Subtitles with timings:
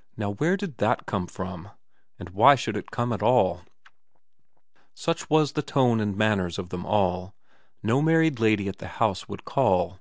[0.16, 1.68] Now where did that come from?
[2.18, 3.60] And why should it come at all?
[4.94, 7.34] Such was the tone and manners of them all
[7.82, 10.00] No married lady at the house would call.